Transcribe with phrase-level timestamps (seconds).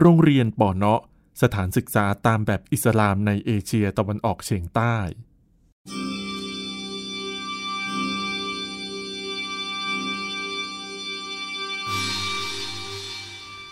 [0.00, 1.00] โรงเรียนปอเนาะ
[1.42, 4.96] สถานศึกษาตามแบบอิสลามในเอเชียตะวันออกเฉียงใต้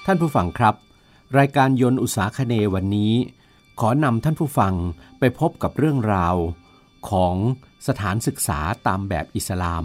[0.07, 0.75] ท่านผู้ฟังครับ
[1.39, 3.15] รายการยนต์อุตสาคเนวันนี้
[3.81, 4.75] ขอนำท่านผู้ฟัง
[5.19, 6.37] ไปพบกับเรื่องราว
[7.11, 7.37] ของ
[7.89, 9.85] สถานศึกษาตามแบบอิสลาม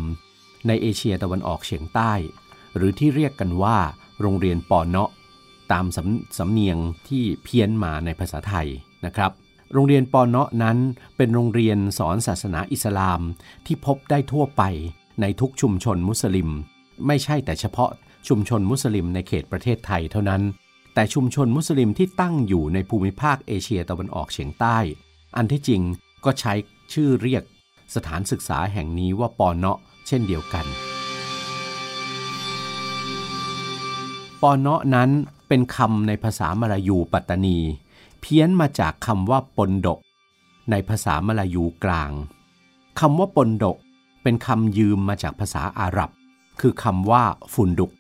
[0.67, 2.13] ในเอเชียตะวันออกเฉียงใต้
[2.75, 3.77] หรือที่เรียกกันว่า
[4.21, 5.11] โรงเรียนปอเนาะ
[5.71, 6.77] ตามสำสำเนียง
[7.07, 8.67] ที่เพี้ยนมาในภาษาไทย
[9.05, 9.31] นะครับ
[9.73, 10.77] โรงเรียนปอเนาะนั้น
[11.17, 13.21] เป็นโรงเรียนสอนศาสนาอิสลาม
[13.65, 14.63] ที่พบได้ทั่วไป
[15.21, 16.49] ในทุกชุมชนมุสลิม
[17.07, 17.89] ไม่ใช่แต่เฉพาะ
[18.27, 20.41] ชุมชนมุสลิมในเขตประเทศไทยเท่านั้น
[20.93, 24.77] แต่ชุมชนมุสลิมที่ตั้งอยู่ในภูมิภาคเอเชียตะวันออกเฉียงใต้
[25.37, 25.81] อันที่จริง
[26.25, 26.53] ก็ใช้
[26.93, 27.43] ชื่อเรียก
[27.95, 30.65] สถานศึกษาแห่งนี้ว่าปอเนาะเช่นเดียวกัน
[34.41, 35.09] ปอเนาะนั้น
[35.47, 37.59] เป็นคำในภาษามลายูปัตตานี
[38.21, 39.99] เพี้ยนมาจากคำว่าปนดก
[40.71, 42.11] ในภาษามลายูกลาง
[42.99, 43.77] คำว่าปนดก
[44.23, 46.09] เป็นคำยืมมาจากภาษาอาหรับ
[46.59, 47.23] คือคำว่า
[47.53, 47.91] ฟุนดุก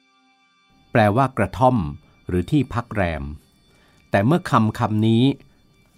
[0.91, 1.77] แปลว่ากระท่อม
[2.27, 3.23] หรือที่พักแรม
[4.09, 5.23] แต่เมื่อคำคำนี้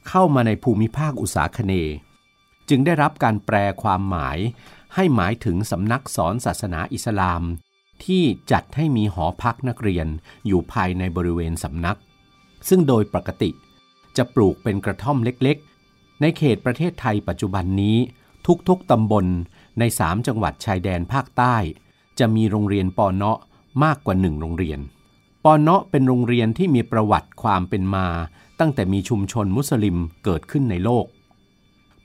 [0.08, 1.73] เข้ามาในภูมิภาคอุตสาคเน
[2.70, 4.38] จึงได้รับการแปลความหมาย
[4.95, 7.42] ให้หมายถึงสำนักสอนศาสนาอิสลาม
[8.06, 10.08] ที่จัดให้มีหอพักนักเรียน
[10.48, 11.98] อยู่ภายในบริเวณสำนัก
[12.67, 13.50] ซึ่งโดยปกติ
[14.17, 17.97] จะปลูกเป็นกระท่อมเล็กๆ ในเขตประเทศไทยปัจจุบันนี้
[18.68, 19.25] ทุกๆตำบล
[19.80, 21.56] ในสามจังหวัดชายแดนภาคใต้
[22.19, 23.40] จะมีโรงเรียนปอเนาะ
[23.84, 24.79] มากกว่าหนึ่งโรงเรียน
[25.44, 28.08] ปอเนาะเป็นโรงเรียนที่มีประวัติความเป็นมา
[28.59, 31.06] ตั้งแต่มีชุมชนมุสลิมเกิดขึ้นในโลก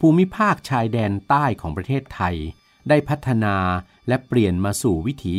[0.00, 2.36] ภูมิภาคชายแดนใต้ของประเทศไทย
[2.88, 3.56] ได้พัฒนา
[4.08, 5.36] และเปลี่ยนมาสู่วิถี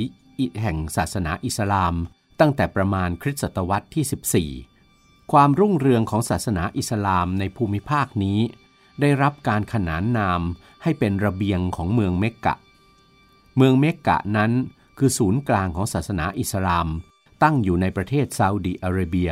[0.62, 1.96] แห่งศาสนาอิสลาม
[2.40, 8.40] ตั้งแต่ประมาณคริสตศตวรรษที่ 14 ความรุ่งเรืองของศาสนาอิสลามในภูมิภาคนี้
[9.02, 10.42] ได้รับการขนานนาม
[10.84, 12.56] ให้เป็นระเบียงของเมืองเมกกะ
[13.58, 14.52] เมืองเมกกะนั้น
[14.98, 16.88] คือศูนย์กลางของศาสนาอิสลาม
[17.44, 19.32] ตั้งอยู่ในประเทศซาอุดิอาระเบีย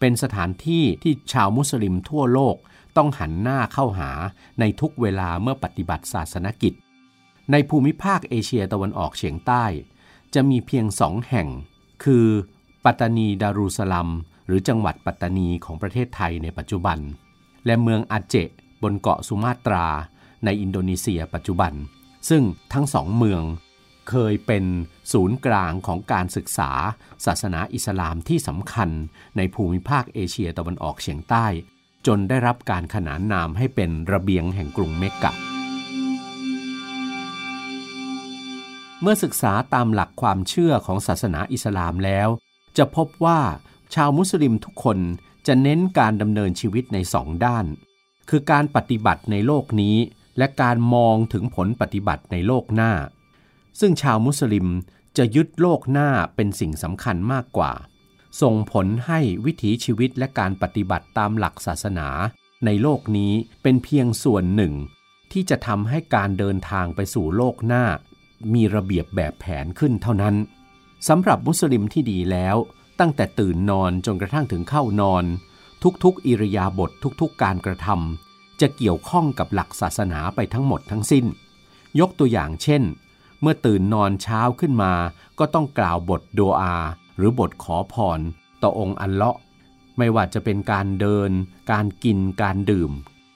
[0.00, 2.56] เป็นสถานที่ที่ชาวมุสลิมทั่วโลก
[2.96, 4.10] ต้องหันหน้าเข้าหา
[4.60, 6.72] ในทุกเวลาเมื่อปฏิบัติศาสนกิจ
[7.52, 9.64] ในภูมิภาคเอเชียตะวันออกเฉียงใต้
[10.34, 11.48] จะมีเพียงสองแห่ง
[12.04, 12.26] คือ
[12.84, 14.08] ปัตตานีดารุสลัม
[14.46, 16.98] หรือจังหวัดปัตตานีของประเทศไทยในปัจจุบัน
[17.66, 18.36] และเมืองอาเจ
[18.82, 19.86] บนเกาะสุมาตรา
[20.44, 21.72] ในอินโดนีเซียปัจจุบัน
[22.28, 23.42] ซึ่งทั้งสองเมือง
[24.08, 24.64] เคยเป็น
[25.12, 26.70] ศูนย์กลางของการศึกษา
[27.26, 28.90] ศาสนาอิสลามที่สำคัญ
[29.36, 31.46] ในภูมิภาคเอเชียตะวันออกเฉียงใต้
[32.06, 35.57] จนได้รับการขนานนามให้เป็นระเบียงแห่งกรุงเมกกะ
[39.02, 42.28] เมื่อศึกษาตามหลักความเชื่อของศาสนาอิสลามแล้ว
[42.78, 43.40] จะพบว่า
[43.94, 44.98] ชาวมุสลิมทุกคน
[45.46, 47.66] จะเน้นการดำเนินชีวิตในสองด้าน
[48.30, 49.96] คือการปฏิบัติในโลกนี้
[50.38, 52.92] และการมองถึงผลปฏิบัติในโลกหน้า
[53.80, 54.66] ซึ่งชาวมุสลิม
[55.16, 57.72] จะยึดโลกหน้าเป็นสิ่งสำคัญมากกว่า
[58.42, 62.08] ส่งผลให้วิถีชีวิตและการปฏิบัติตามหลักศาสนา
[62.64, 63.32] ในโลกนี้
[63.62, 64.74] เป็นเพียงส่วนหนึ่ง
[65.32, 67.84] ที่จะทำให้การเดินทางไปสู่โลกหน้า
[68.54, 70.34] มีระเบียบแบบแผนขึ้นเท่านั้น
[71.08, 72.56] สำหรับมุสลิมที่ดีแล้ว
[73.00, 75.24] ตั้งแต่ตื่นนอนจนกระทั่งถึงเข้านอน
[76.04, 81.24] ทุกๆ อิริยาบถททุกๆ การกระทำจะเกี่ยวข้องกับหลักศาสนาไปทั้งหมดทั้งสิ้น
[82.00, 82.82] ยกตัวอย่างเช่น
[83.40, 84.92] เมื่อตื่นนอนเช้าขึ้นมา
[85.38, 86.74] ก็ต้องกล่าวบทโดอา
[87.16, 88.20] หรือบทขอพร
[88.62, 89.40] ต่อองค์อัลเลาะห์
[89.98, 91.30] ไม่ว่าจะเป็นการเดิน
[91.72, 92.90] การกิน การดื่ม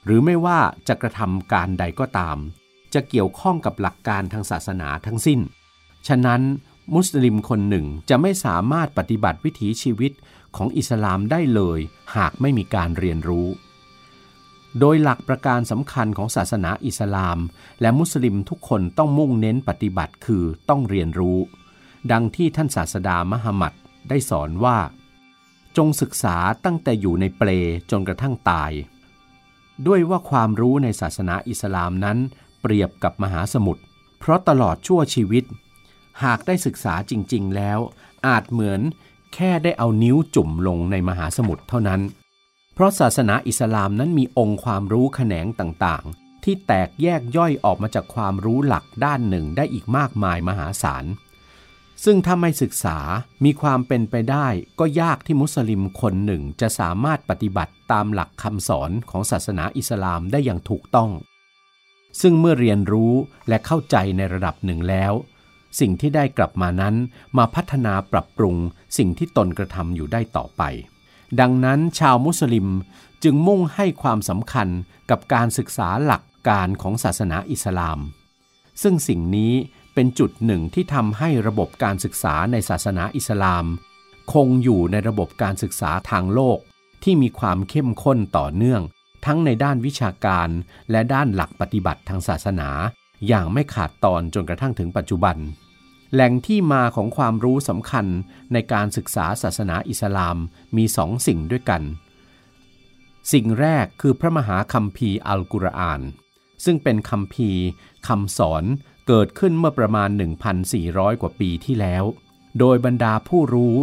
[0.05, 2.37] หรือไม่ว่าจะกระทำการใดก็ตาม
[2.93, 5.39] จะเกี่ยวข้องกับหลักการทางศาสนาทั้งสิ้น
[6.07, 6.41] ฉะนั้น
[6.95, 10.11] มุสลิมคนหนึ่งจะไม่สามารถปฏิบัติวิถีชีวิต
[10.55, 11.79] ของอิสลามได้เลย
[12.15, 13.47] หากไม่มีการเรียนรู้
[14.79, 17.37] โดยหลักประการสำคัญของศาสนาอิสลาม
[17.81, 21.39] และมุสลิมทุกคนต้องมุ่งเน้นปฏิบัติคือต้องเรียนรู้
[22.11, 23.73] ดังที่ท่านศาสดามหมัด
[24.09, 24.77] ได้สอนว่า
[25.77, 26.35] จงศึกษา
[26.65, 27.49] ตั้งแต่อยู่ในเปล
[27.91, 28.71] จนกระทั่งตาย
[29.87, 32.17] ด้วยว่าความรู้ในศาสนาอิสลามนั้น
[32.63, 33.81] เปรียบกับมหาสมุทร
[34.19, 35.43] เพราะตลอดชั่วชีวิต
[36.23, 37.79] หากได้ศึกษาจริง ๆ แล้ว
[38.27, 38.81] อาจเหมือน
[39.33, 42.01] แค่ได้เอานิ้วจุ่มลงในมหาสมุทรเท่านั้น
[42.73, 51.05] เพราะศาสนาอิสลามนั้นมีองค์ความรู้แขนงต่างๆ ที่แตกแยกย่อยออกมาจากความรู้หลักด้านหนึ่งได้อีกมากมายมหาศาล
[52.03, 52.97] ซึ่งถ้าไม่ศึกษา
[53.43, 54.47] มีความเป็นไปได้
[54.79, 61.09] ก็ยากที่มุสลิมคนหนึ่งจะสามารถปฏิบัติตามหลักคำสอนของศาสนาอิสลามได้อย่างถูกต้อง
[62.21, 63.13] ซึ่งเมื่อเรียนรู้
[63.49, 65.13] และเข้าใจในระดับหนึ่งแล้ว
[65.79, 66.95] สิ่งที่ได้กลับมานั้น
[67.37, 68.55] มาพัฒนาปรับปรุง
[68.97, 70.63] สิ่งที่ตนกระทำอยู่ได้ต่อไป
[71.39, 72.67] ดังนั้นชาวมุสลิม
[73.23, 74.67] จึงมุ่งให้ความสำคัญ
[75.09, 77.99] กับการศึกษาหลักการของศาสนาอิสลาม
[78.81, 79.53] ซึ่งสิ่งนี้
[79.93, 83.65] เป็นจุดหนึ่งที่ทำให้ระบบการศึกษาในศาสนาอิสลาม
[84.33, 86.57] คงอยู่ในระบบการศึกษาทางโลก
[87.03, 88.81] ที่มีความเข้มข้นต่อเนื่อง
[89.25, 90.49] ทั้งในด้านวิชาการ
[90.91, 92.69] และด้านหลักปฏิบัติทางศาสนา
[93.27, 95.37] อย่างไม่ขาดตอนจนกระทั่งถึงปัจจุบัน
[96.13, 98.05] แหล่งที่มาของความรู้สำคัญ
[98.53, 100.37] ในการศึกษาศาสนาอิสลาม
[100.77, 101.81] มีสองสิ่งด้วยกัน
[103.31, 106.01] สิ่งแรกคือพระมหาคัมภีร์อัลกุรอาน
[106.65, 107.63] ซึ่งเป็นคัมภีร์
[108.07, 108.63] คำสอน
[109.07, 110.09] เกิดขึ้นเมื่อประมาณ
[110.65, 112.03] 1,400 กว่าปีที่แล้ว
[112.59, 113.75] โดยบรรดาผู้รู้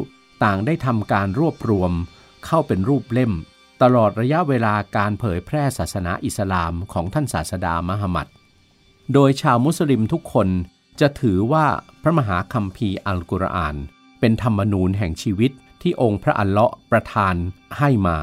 [0.44, 1.92] ต่างได้ทำการรวบรวม
[2.44, 3.32] เข้าเป็นรูปเล่ม
[3.82, 8.26] ตลอดระยะเวลาการเผยแพร่ศาสนาอิสลามของท่านศาสดามหมัด
[9.12, 10.48] โดยชาวมุสลิมทุกคน
[11.00, 11.66] จะถือว่า
[12.02, 13.76] พระมหาคัมภีร์อัลกุรอาน
[14.20, 15.50] เป็นธรรมนูญแห่งชีวิต
[15.82, 17.34] ที่องค์พระอัลเลาะห์ประทาน
[17.78, 18.18] ให้มา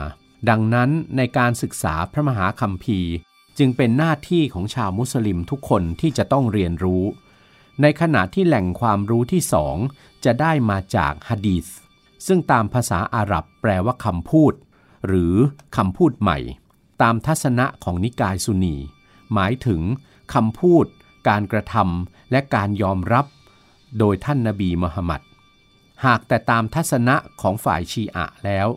[0.49, 3.11] ดังนั้นในการศึกษาพระมหาคัมภีร์
[3.57, 7.03] จึงเป็นหน้าที่ของชาวมุสลิมทุกคนที่จะต้องเรียนรู้
[7.81, 9.75] ในขณะที่แหล่งความรู้ที่สอง
[10.25, 11.65] จะได้มาจากฮะดีษ
[12.27, 14.53] ซึ่งตามภาษาอาหรับแปลว่าคำพูด
[15.07, 15.33] หรือ
[15.77, 16.37] คำพูดใหม่
[17.01, 18.75] ตามทัศนะของนิกายซุนี
[19.33, 19.81] หมายถึง
[20.33, 20.85] คำพูด
[21.29, 23.25] การกระทำและการยอมรับ
[23.99, 25.21] โดยท่านนบีมหมัด
[26.05, 28.67] หากแต่ตามทัศนะของฝ่ายชีอะแล้ว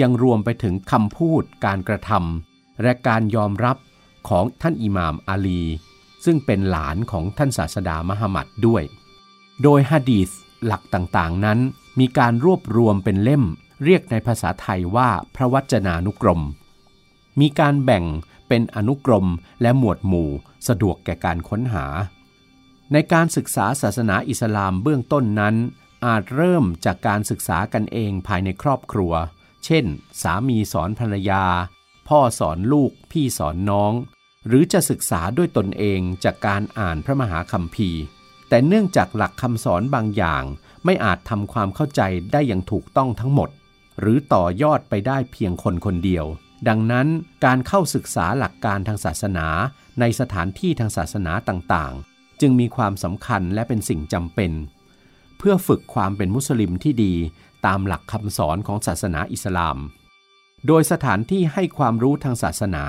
[0.00, 3.76] ยังรวมไปถึงคำพูด การกระทำและการยอมรับ
[4.28, 5.62] ของท่านอิหม่ามอาลี
[6.24, 8.82] ซึ่งเป็นหลานของท่านศาสดามหมัดด้วย
[9.62, 10.28] โดยฮะดีษ
[10.66, 11.58] หลักต่างๆนั้น
[11.98, 13.44] มีการรวบรวมเป็นเล่ม
[13.84, 16.42] เรียกในภาษาไทยว่าพระวจนานุกรม
[17.40, 18.04] มีการแบ่ง
[18.48, 19.26] เป็นอนุกรม
[19.62, 20.30] และหมวดหมู่
[20.68, 21.84] สะดวกแก่การค้นหา
[22.92, 25.56] ในการศึกษาศาสนาอิสลามเบื้องต้นนั้น
[26.06, 29.12] อาจเริ่มจากการศึกษากันเองภายในครอบครัว
[29.64, 29.84] เช่น
[30.22, 31.44] สามีสอนภรรยา
[32.08, 33.92] พ่อสอนลูก พี่สอนน้อง
[34.46, 38.00] หรือจะศึกษาด้วยตนเองจากการอ่านพระมหาคัมภีร์
[38.48, 40.44] แต่เนื่องจากหลักคำสอนบางอย่าง
[40.84, 42.00] ไม่อาจทำความเข้าใจ
[42.32, 43.50] ได้อย่างถูกต้องทั้งหมด
[44.00, 46.24] หรือต่อยอดไปได้เพียงคนคนเดียว
[46.68, 47.06] ดังนั้น
[47.44, 49.46] การเข้าศึกษาหลักการทางศาสนา
[50.00, 54.52] ในสถานที่ทางศาสนาต่างๆ จึงมีความสำคัญและเป็นสิ่งจำเป็น
[55.38, 57.14] เพื่อฝึกความเป็นมุสลิมที่ดี
[57.66, 59.78] ตามหลักคำสอนของศาสนาอิสลาม
[60.66, 62.84] โดยสถานที่ให้ความรู้ทางศาสนา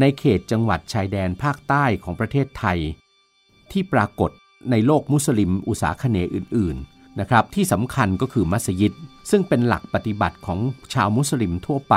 [0.00, 2.78] ในเขตจังหวัดชายแดนภาคใต้ของประเทศไทย
[3.70, 4.30] ที่ปรากฏ
[4.70, 8.92] ในโลกมุสลิมอุสาคเนอื่นๆ นะครับที่สำคัญก็คือมัสยิด
[9.30, 10.60] ซึ่งเป็นหลักปฏิบัติของ
[10.94, 11.94] ชาวมุสลิมทั่วไป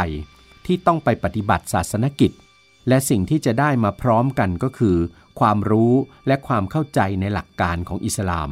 [0.65, 2.31] ที่ต้องไปปฏิบัติศาสนกิจ
[2.87, 4.97] และสิ่งที่จะได้มาพร้อมกันก็คือ
[5.39, 5.93] ความรู้
[6.27, 8.49] และความเข้าใจในหลักการของอิสลาม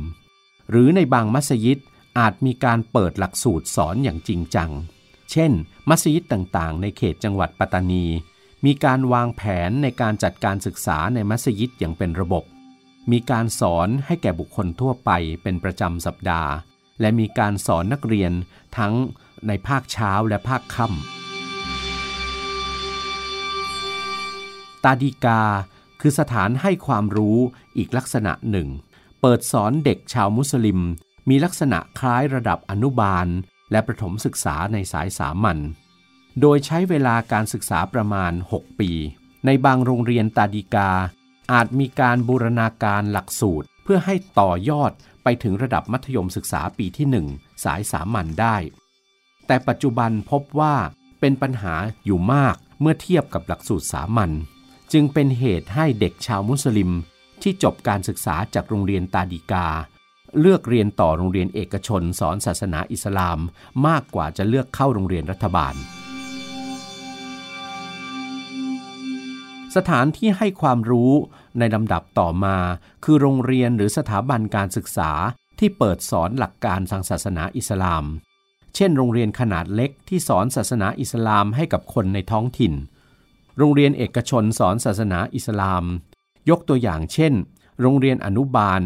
[0.69, 1.79] หรือในบางมัสยิด
[2.19, 4.71] อาจมีการเปิดหลักสูตรสอนอย่างจริงจัง
[5.31, 5.51] เช่น
[5.89, 8.05] มัสยิดต่างๆ ในเขตจังหวัดปัตตานี
[8.65, 12.43] มีการวางแผนในการจัดการศึกษาในมัสยิดอย่างเป็นระบบ
[13.11, 15.11] มีการสอนให้แก่บุคคลทั่วไป
[15.43, 16.51] เป็นประจำสัปดาห์
[17.01, 18.31] และมีการสอนนักเรียน
[18.77, 18.93] ทั้ง
[19.47, 20.93] ในภาคเช้าและภาคค่ำ
[24.83, 25.43] ตาดีกา
[26.01, 27.37] คือสถานให้ความรู้
[27.77, 28.67] อีกลักษณะหนึ่ง
[29.21, 30.79] เปิดสอนเด็กชาวมุสลิม
[31.29, 33.27] มีลักษณะคล้ายระดับอนุบาล
[33.71, 35.57] และประถมศึกษาในสายสามัญ
[36.41, 38.91] โดยใช้เวลาการศึกษาประมาณ 6 ปี
[39.45, 40.89] ในบางโรงเรียนตาดีกา
[41.51, 44.91] อาจมีการบูรณาการหลักสูตร เพื่อให้ต่อยอด
[45.23, 48.55] ไปถึงระดับมัธยมศึกษาปีที่ 1 สายสามัญได้
[49.47, 50.75] แต่ปัจจุบันพบว่า
[51.19, 51.75] เป็นปัญหา
[52.05, 54.31] อยู่มากเมื่อเทียบกับหลักสูตรสามัญ
[54.93, 56.91] จึงเป็นเหตุให้เด็กชาวมุสลิม
[57.41, 59.67] ที่จบการศึกษาจากโรงเรียนตาดีกา
[60.39, 63.39] เลือกเรียนต่อโรงเรียนเอกชนสอนศาสนาอิสลาม
[63.87, 65.73] มากกว่าจะเลือกเข้าโรงเรียนรัฐบาล
[69.75, 71.11] สถานที่ให้ความรู้
[71.59, 72.57] ในลำดับต่อมา
[73.03, 75.11] คือโรงเรียนหรือสถาบันการศึกษา
[75.59, 78.03] ที่เปิดสอนหลักการทางศาสนาอิสลาม
[78.75, 82.73] เช่น โรงเรียนขนาดเล็กที่สอนศาสนาอิสลามให้กับคนในท้องถิ่น
[83.57, 85.83] โรงเรียนเอกชนสอนศาสนาอิสลาม
[86.49, 87.33] ยกตัวอย่างเช่น
[87.81, 88.81] โรงเรียนอนุบาล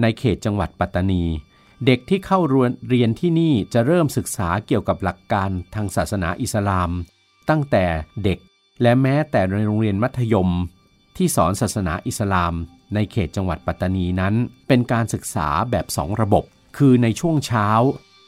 [0.00, 1.24] ในเขตจังหวัดปัตตานี
[1.86, 2.40] เด็กที่เข้า
[2.88, 6.90] เรียนที่นี่จะเริ่มศึกษาเกี่ยวกับหลักการทางศาสนาอิสลาม
[7.50, 7.84] ตั้งแต่
[8.24, 8.38] เด็ก
[8.82, 10.50] และแม้แต่ในโรงเรียนมัธยม
[11.16, 12.54] ที่สอนศาสนาอิสลาม
[12.94, 14.34] ในเขตจังหวัดปัตตานีนั้น
[14.68, 16.44] เป็นการศึกษาแบบสองระบบ
[16.76, 17.68] คือในช่วงเช้า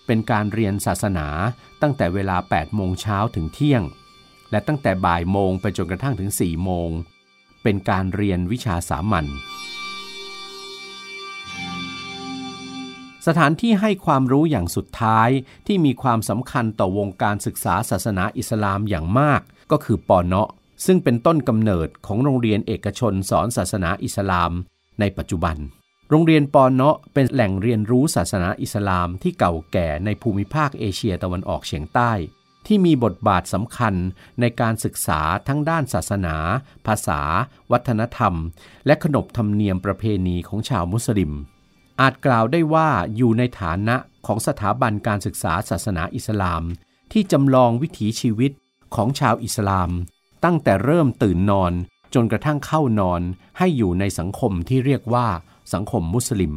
[0.07, 1.28] เป็นการเรียนศาสนา
[1.83, 3.83] ตั้งแต่เวลา 8 โมงเช้าถึงเที่ยง
[4.50, 6.90] และตั้งแต่บ่ายโมงไปจนกระทั่งถึง 4 โมง
[7.62, 9.26] เป็นการเรียนวิชาสามัญ
[13.26, 15.28] สถานที่ให้ความรู้อย่างสุดท้าย
[15.66, 19.40] ที่มีความสำคัญต่อวงการศึกษาศาสนาอิสลามอย่างมาก
[19.71, 20.49] ก็คือปอเนาะ
[20.87, 24.53] ซึ่งเป็นต้นกำเนิดของโรงเรียนเอกชนสอนศาสนาอิสลาม
[25.00, 25.57] ในปัจจุบัน
[26.11, 32.12] โรงเรียนปอเนาะเป็นแหล่งเรียนรู้ศาสนาอิสลามที่เก่าแก่ในภูมิภาคเอเชียตะวันออกเฉียงใต้
[32.67, 33.95] ที่มีบทบาทสำคัญ
[34.41, 36.37] ในการศึกษาทั้งด้านศาสนา
[36.87, 37.21] ภาษา
[37.73, 38.35] วัฒนธรรม
[38.87, 41.33] และขนบธรรมเนียมประเพณีของชาวมุสลิม
[42.00, 43.97] อาจกล่าวได้ว่าอยู่ในฐานะ
[44.27, 46.62] ของสถาบันการศึกษาศาสนาอิสลาม
[47.12, 48.53] ที่จำลองวิถีชีวิต
[48.95, 49.91] ของชาวอิสลาม
[50.45, 51.73] ตั้งแต่เริ่มตื่นนอน
[52.15, 53.23] จนกระทั่งเข้านอน
[53.59, 55.27] ให้อยู่ในสังคมที่เรียกว่า
[55.73, 56.55] สังคมมุสลิม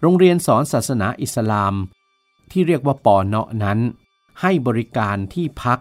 [0.00, 1.74] โรงเรียนสอนศาสนาอิสลาม
[2.50, 3.78] ที่เรียกว่าปอเนาะนั้น
[4.40, 5.78] ให้บริการที่พัก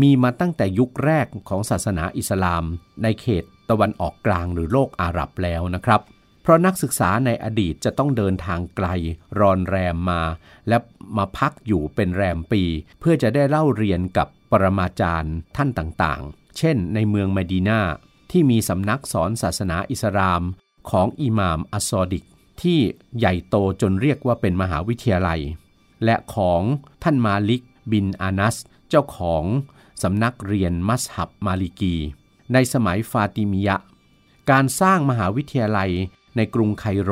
[0.00, 2.64] มีมาตั้งแต่ยุคแรกของศาสนาอิสลาม
[3.02, 6.00] ในเขตตะวันออกกลางหรือโลกอาหรับแล้วนะครับ
[6.42, 8.86] เพราะนักศึกษาในอดีตจะต้องเดินทางไกล
[9.40, 10.22] รอนแรมมา
[10.68, 10.76] และ
[11.16, 12.62] มาพักอยู่เป็นแรมปี
[13.00, 17.80] เพื่อจะได้เล่าเรียนกับ ปรมาจารย์ท่านต่างๆ เช่นในเมืองมดีนา
[18.30, 20.42] ที่มีสำนักสอนศาสนาอิสลาม
[20.90, 22.24] ของอิหม่ามอัสซอดิก
[22.62, 22.78] ที่
[23.18, 25.40] ใหญ่โตจนเรียกว่าเป็นมหาวิทยาลัย
[26.04, 26.62] และของ
[27.02, 28.56] ท่านมาลิกบินอานัส
[28.88, 29.44] เจ้าของ
[30.02, 31.96] สำนักเรียนมัสฮับมาลิกี
[32.52, 33.76] ในสมัยฟาติมิยะ
[34.50, 35.90] การสร้างมหาวิทยาลัย
[36.36, 37.10] ในกรุงไคโร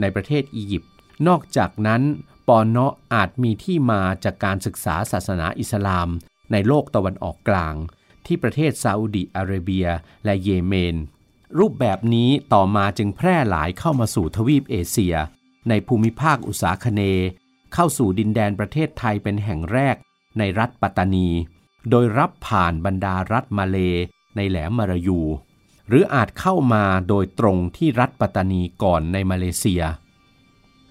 [0.00, 0.92] ในประเทศอียิปต์
[1.28, 2.02] นอกจากนั้น
[2.48, 6.08] ปอนเนาะอาจมีที่มาจากการศึกษาศาสนาอิสลาม
[6.52, 7.74] ในโลกตะวันออกกลาง
[8.26, 9.86] ที่ประเทศซาอุดิอาระเบีย
[10.24, 10.96] และเยเมน
[11.58, 15.14] รูปแบบนี้ต่อมาจึงแพร่หลายเข้ามาสู่ทวีปเอเชีย
[15.68, 17.02] ในภูมิภาคอุษาคเน
[17.74, 19.96] เข้าสู่ดินแดนประเทศไทยเป็นแห่งแรก
[20.38, 21.28] ในรัฐปัตตานี
[21.90, 23.78] โดยรับผ่านบรรดารัฐมาเล
[24.36, 25.20] ในแหลมมารายู
[25.88, 29.82] หรืออาจเข้ามาโดยตรงที่รัฐปัตตานีก่อนในมาเลเซีย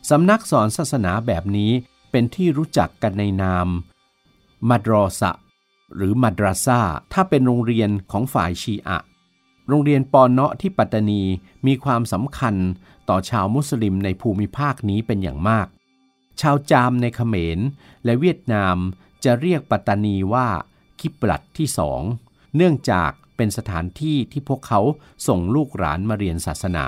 [0.10, 1.72] สำนักสอนศาสนาแบบนี้
[2.12, 3.68] เป็นที่รู้จักกันในนาม
[4.70, 5.32] มัดรอสะ
[5.96, 6.80] หรือมัดราซา
[7.14, 9.00] ถ้าเป็นโรงเรียนของฝ่ายชีอะ
[9.68, 11.22] โรงเรียนปอนเนาะที่ปัตตานี
[11.68, 12.56] มีความสำคัญ
[13.10, 15.68] ต่อชาวมุสลิมในภูมิภาคนี้เป็นอย่างมาก
[16.42, 17.60] ชาวจามในเขมร
[18.06, 18.76] และเวียดนาม
[19.24, 20.48] จะเรียกปัตตานีว่า
[21.00, 22.02] คิปลัดที่สอง
[22.56, 24.82] เนื่องจากเป็นสถานที่ที่พวกเขา
[25.28, 26.86] ส่งลูกหลานมาเรียนศาสนา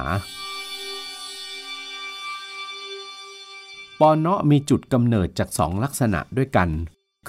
[3.99, 6.69] ปอนเนาะมีจุดกำเนิดจากสองลักษณะด้วยกัน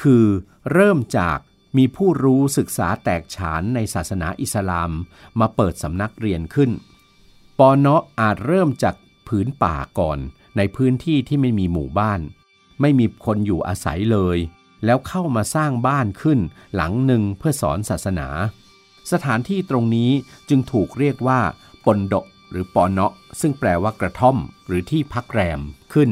[0.00, 0.24] คือ
[0.72, 1.38] เริ่มจาก
[1.76, 4.90] มีผู้รู้ศึกษาแตกฉานในศาสนาอิสลาม
[5.40, 6.70] มาเปิดสำนักเรียนขึ้น
[7.58, 8.94] ปอนเนาะอาจเริ่มจาก
[9.28, 10.18] ผืนป่าก่อน
[10.56, 12.20] ในพื้นที่ที่ไม่มีหมู่บ้าน
[12.80, 14.38] ไม่มีคนอยู่อาศัยเลย
[14.84, 16.38] แล้วเข้ามาสร้างบ้านขึ้น
[16.74, 18.28] หลังหนึ่งเพื่อสอนศาสนา
[19.12, 20.10] สถานที่ตรงนี้
[20.48, 21.40] จึงถูกเรียกว่า
[21.84, 24.36] ปนดกหรือปอนเนาะซึ่งแปลว่ากระท่อม
[24.66, 25.60] หรือที่พักแรม
[25.92, 26.10] ขึ้น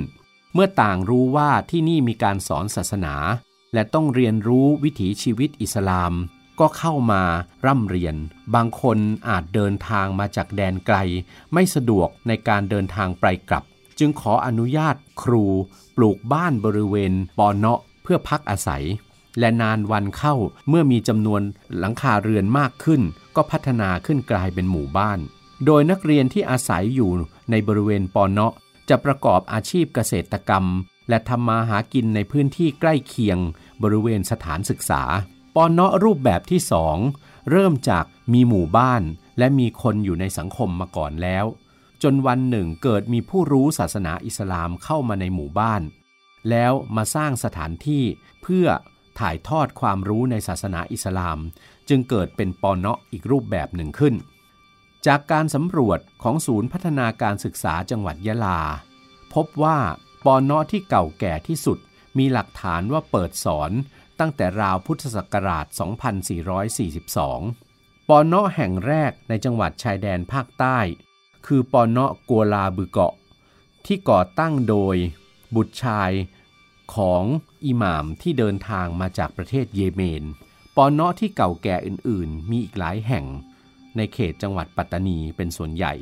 [0.55, 3.15] เมื่อต่างรู้ว่าที่นี่มีการสอนศาสนา
[3.75, 6.13] และต้องเรียนรู้วิถีชีวิตอิสลาม
[6.61, 7.23] ก็เข้ามา
[7.67, 8.17] ร่ำเรียน
[8.55, 8.99] บางคน
[9.29, 10.97] อาจเดินทางมาจากแดนไกล
[11.53, 13.65] ไม่สะดวกในการเดินทางไปกลับ
[13.99, 15.45] จึงขออนุญาตครู
[15.97, 18.85] ปลูกบ้านบริเวณปอนเนาะเพื่อพักอาศัย
[19.39, 20.35] และนานวันเข้า
[20.69, 21.43] เมื่อมีจำนวน
[21.79, 23.03] หลังคาเรือนมากขึ้น
[23.37, 25.19] ก็พัฒนาขึ้นกลายเป็นหมู่บ้าน
[25.67, 27.11] โดยนักเรียนที่อาศัยอยู่
[27.51, 28.53] ในบริเวณปอนเนาะ
[28.89, 30.65] จะประกอบอาชีพเกษตรกรรม
[31.11, 33.39] และทำมาหากินในพื้นที่ใกล้เคียง
[33.83, 35.03] บริเวณสถานศึกษา
[35.55, 36.97] ปอนเนาะรูปแบบที่สอง
[37.51, 39.03] เริ่มจากมีหมู่บ้าน
[39.39, 41.45] และมีคนอยู่ในสังคมมาก่อนแล้ว
[42.03, 45.83] จนวันหนึ่งเกิดมีผู้รู้ศาสนาอิสลามเข้ามาในหมู่บ้าน
[46.51, 48.05] แล้วมาสร้างสถานที่
[48.43, 48.67] เพื่อ
[49.19, 51.39] ถ่ายทอดความรู้ในศาสนาอิสลาม
[51.89, 54.15] จึงเกิดเป็นปอนเนาะอีกรูปแบบหนึ่งขึ้น
[55.07, 58.61] จากการสำรวจของศูนย์พัฒนาการศึกษาจังหวัดยะลา
[59.35, 59.79] พบว่า
[60.25, 61.79] ปอนเนาะที่เก่าแก่ที่สุด
[62.19, 63.71] มีหลักฐานว่าเปิดสอน
[64.21, 65.67] ตั้งแต่ราวพุทธศักราช
[67.27, 70.79] 2442 ปอนเนาะแห่งแรกในจังหวัดชายแดนภาคใต้
[71.47, 73.15] คือปอนเนาะกัวลาบือเกาะ
[73.87, 74.97] ที่ก่อตั้งโดย
[75.55, 76.11] บุตรชาย
[76.95, 77.25] ของ
[77.65, 80.25] อิหม่ามที่เดินทางมาจากประเทศเยเมน
[80.77, 83.25] ปอนเนาะที่เก่าแก่อื่นๆ มีอีกหลายแห่ง
[83.97, 85.95] ในเขตจังหวัดปัตตานีเป็นส่วนใหญ่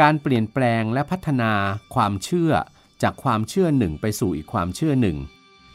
[0.00, 1.52] การเปลี่ยนแปลงและพัฒนา
[1.94, 2.52] ความเชื่อ
[3.02, 5.16] จากความเชื่อหนึ่งไปสู่อีกความเชื่อหนึ่ง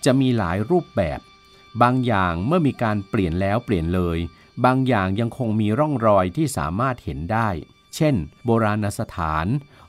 [0.05, 1.19] จะมีหลายรูปแบบ
[1.81, 4.17] บางอย่างเมื่อมีการเปลี่ยนแล้วเปลี่ยนเลย
[4.65, 7.49] บางอย่างยังคงมีร่องรอยที่สามารถเห็นได้
[7.95, 9.45] เช่น โบราณสถาน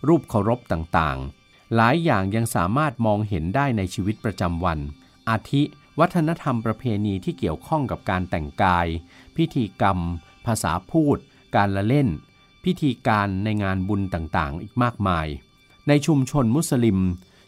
[0.08, 4.78] รูปเคารพต่างๆ หลายอย่างยังสามารถมองเห็นได้ในชีวิตประจำวัน
[5.28, 5.62] อาทิ
[6.00, 8.86] วัฒนธรรมประเพณีที่เกี่ยวข้องกับการแต่งกาย
[9.36, 9.98] พิธีกรรม
[10.46, 11.18] ภาษาพูด
[11.56, 12.08] การละเล่น
[12.64, 15.26] พิธีการในงานบุญต่างๆ อีกมากมาย
[15.88, 16.98] ในชุมชนมุสลิม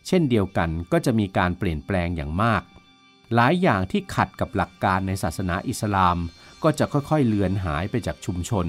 [0.07, 2.63] เช่นเดียวกันก็จะมีการเปลี่ยนแปลงอย่างมาก
[3.35, 6.19] หลายอย่างที่ขัดกับหลักการในศาสนาอิสลาม
[6.63, 8.67] ก็จะค่อยๆเลือนหายไปจากชุมชน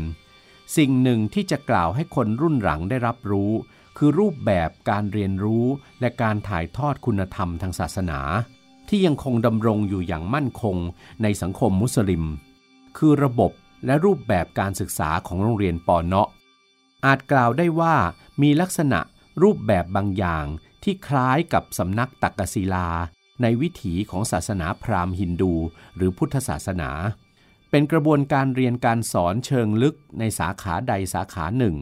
[0.77, 3.51] สิ่งหนึ่งที่จะกล่าวให้คนรุ่นหลังได้รับรู้
[3.97, 5.65] คือรูปแบบการเรียนรู้
[5.99, 8.19] และการถ่ายทอดคุณธรรมทางศาสนา
[8.89, 10.77] ที่ยังคงดำรงอยู่อย่างมั่นคง
[11.23, 12.23] ในสังคมมุสลิม
[12.97, 13.51] คือระบบ
[13.85, 16.29] และรูปแบบการศึกษาของโรงเรียนปอเนาะ
[17.05, 17.95] อาจกล่าวได้ว่า
[18.41, 18.99] มีลักษณะ
[19.41, 20.45] รูปแบบบางอย่าง
[20.83, 22.89] ที่คล้ายกับสำนักตักกศิลา
[23.41, 25.53] ในวิถีของศาสนาพราหมณ์ฮินดู
[25.95, 26.91] หรือพุทธศาสนา
[27.69, 31.75] เป็นกระบวนการเรียนการสอนเชิงลึกในสาขาใดสาขาหนึ่ง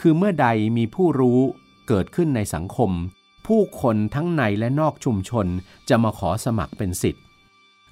[0.00, 1.40] คือเมื่อใดมีผู้รู้
[1.88, 2.90] เกิดขึ้นในสังคม
[3.46, 5.46] ผู้คนทั้งในและนอกชุมชน
[5.88, 7.24] จะมาขอสมัครเป็นสิทธิ์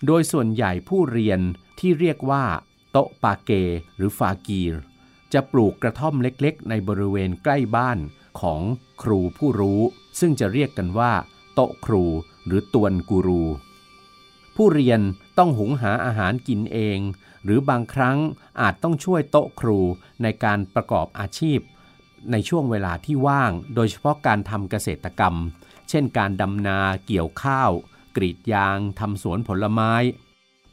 [0.07, 1.41] โดยส่วนใหญ่ผู้เรียน
[1.79, 2.45] ที่เรียกว่า
[2.91, 3.51] โตปาเก
[3.97, 4.75] หรือฟากีร
[5.33, 7.99] จะปลูกกระท่อมเล็กๆ ในบริเวณใกล้บ้าน
[8.41, 8.63] ของ
[9.03, 9.81] ครูผู้รู้
[10.21, 11.13] ซึ่งจะเรียกกันว่า
[11.55, 12.05] โต๊ะครู
[12.47, 13.43] หรือตวนกูรู
[14.57, 15.01] ผู้เรียน
[15.39, 16.99] ต้องหุงหาอาหารกินเอง
[17.45, 18.19] หรือบางครั้ง
[18.61, 19.79] อาจต้องช่วยโต๊ะครู
[20.23, 21.59] ในการประกอบอาชีพ
[22.33, 25.35] ในช่วงเวลาที่ว่าง โดยเฉพาะการทำเกษตรกรรม
[25.89, 27.71] เช่นการดำนาเกี่ยวข้าว
[28.17, 29.93] กรีดยางทำสวนผลไม้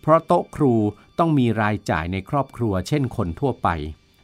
[0.02, 0.74] เพราะโต๊ะครู
[1.20, 3.68] ต้องมีรายจ่ายในครอบครัว เช่นคนทั่วไป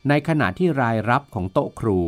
[0.09, 1.99] ในขณะที่รายรับของโต๊ะครู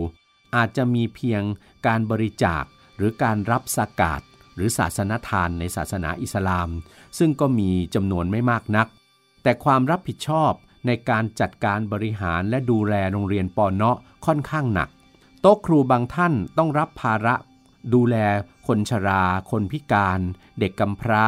[0.55, 1.43] อาจจะมีเพียง
[1.87, 2.63] การบริจาค
[2.97, 4.21] หรือการรับสกาด
[4.55, 6.69] หรือศาสนทานในศาสนาอิสลาม
[7.17, 8.87] ซึ่งก็มีจำนวนไม่มากนัก
[9.43, 10.51] แต่ความรับผิดชอบ
[10.87, 14.89] ในการจัดการบริหารและดูแลโรงเรียนปอนเนาะค่อนข้างหนัก
[15.41, 17.35] โต๊ะครูบางท่านต้องรับภาระ
[17.93, 18.15] ดูแล
[18.67, 20.19] คนชรา คนพิการ
[20.59, 21.25] เด็กกำพร้า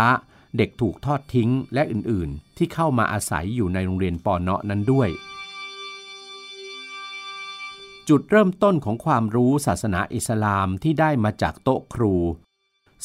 [0.58, 5.10] เด็กถูกทอดทิ้งและอื่นๆ ที่เข้ามาอาศัยอยู่ในโรงเรียนปอนเนาะนั้นด้วย
[8.10, 12.15] จุดเริ่มต้นของความรู้ศาสนาอิสลามที่ได้มาจากโต๊ะครู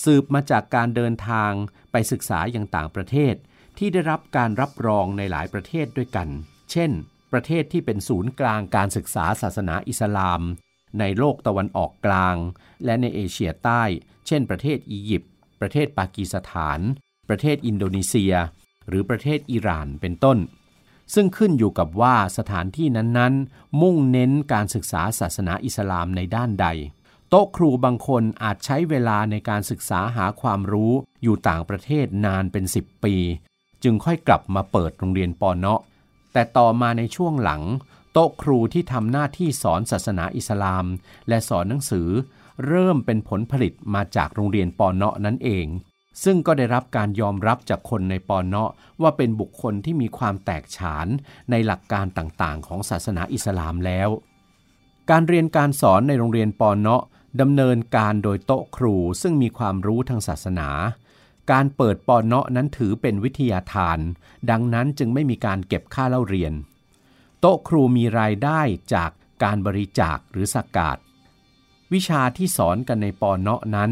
[0.05, 1.53] สืบมาจากการเดินทาง
[1.93, 3.35] ไปศึกษาอย่างต่างประเทศ
[3.79, 6.29] ที่ได้รับการรับรองในหลายประเทศด้วยกัน
[6.71, 6.91] เช่น
[7.33, 10.43] ประเทศที่เป็นศูนย์กลางการศึกษาศาสนาอิสลาม
[11.01, 12.37] ในโลกตะวันออกกลาง
[12.85, 13.83] และในเอเชียใต้
[14.27, 16.81] เช่น ประเทศอียิปต์ประเทศปากีสถาน
[17.29, 18.35] ประเทศอินโดนีเซีย
[18.89, 20.39] หรือประเทศอิหร่านเป็นต้น
[21.15, 26.67] ซึ่งขึ้นอยู่กับว่าสถานที่นั้นๆ มุ่งเน้นการศึกษาศาสนาอิสลามในด้านใด
[27.29, 33.15] โต๊ะครูบางคนอาจใช้เวลาในการศึกษาหาความรู้อยู่ต่างประเทศนานเป็น 10 ปี
[33.83, 35.81] จึงค่อยกลับมาเปิดโรงเรียนปอเนาะ
[36.33, 37.63] แต่ต่อมาในช่วงหลัง
[38.13, 40.85] โต๊ะครูที่ทำหน้าที่สอนศาสนาอิสลาม
[41.29, 42.09] และสอนหนังสือ
[42.67, 45.67] เริ่มเป็นผลผลิตมาจากโรงเรียนปอเนาะนั่นเอง
[46.25, 48.71] ซึ่งก็ได้รับการยอมรับจากคนในปอนเนาะ
[49.03, 51.07] ว่าเป็นบุคคลที่มีความแตกฉาน
[51.51, 54.09] ในหลักการต่างๆ ของศาสนาอิสลามแล้ว
[55.11, 57.03] การเรียนการสอนในโรงเรียนปอนเนาะ
[57.41, 60.69] ดำเนินการโดยโต๊ะครูซึ่งมีความรู้ทางศาสนา
[61.53, 63.99] การเปิดปอนเนาะนั้นถือเป็นวิทยาทาน
[64.51, 66.53] ดังนั้นจึงไม่มีการเก็บค่าเล่าเรียน
[67.41, 68.61] โต๊ะครูมีรายได้
[68.95, 69.11] จาก
[69.43, 70.99] การบริจาคหรือสกาด
[71.93, 73.91] วิชาที่สอนกันในปอนเนาะนั้น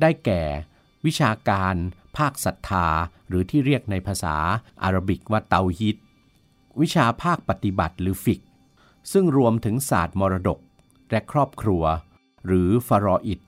[0.00, 0.42] ได้แก่
[1.06, 1.74] วิชาการ
[2.16, 2.86] ภาคศรัทธา
[3.28, 4.36] หรือที่เรียกในภาษา
[4.82, 5.96] อารบิกว่าเตาฮิต
[6.80, 8.40] วิชาภาคปฏิบัติหรือฟิก
[9.12, 10.58] ซึ่งรวมถึงศาสตร์มรดก
[11.10, 11.82] และครอบครัว
[12.46, 13.40] หรือฟารออิด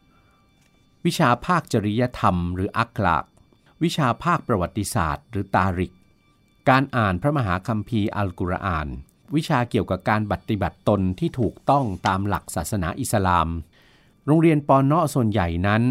[1.05, 3.25] วิชาภาคจริยธรรม หรืออักลาก
[3.83, 5.93] วิชาภาคประวัติศาสตร์ หรือตาริก
[6.69, 8.89] การอ่านพระมหาคัมภีร์อัลกุรอาน
[9.35, 13.49] วิชาเกี่ยวกับการปฏิบัติตนที่ถูกต้องตามหลักศาสนาอิสลาม
[14.27, 15.83] โรงเรียนปอนเนาะส่วนใหญ่นั้น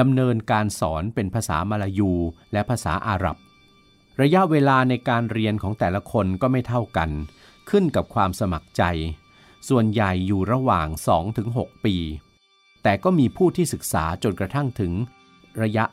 [0.00, 2.12] ดำเนินการสอนเป็นภาษามาลายู
[2.52, 3.36] และภาษาอาหรับ
[4.20, 7.10] ระยะเวลาในการเรียนของแต่ละคนก็ไม่เท่ากัน
[7.70, 8.82] ขึ้นกับความสมัครใจ
[9.68, 10.88] ส่วนใหญ่อยู่ระหว่าง
[11.36, 11.96] 2-6 ปี
[12.82, 14.92] แต่ก็มีผู้ที่ศึกษาจนกระทั่งถึง
[15.62, 15.84] ระยะ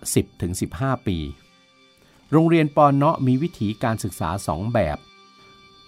[0.49, 1.17] 10-15 ปี
[2.31, 4.97] โรงเรียนปอนเนาะมีวิธีการศึกษาสองแบบ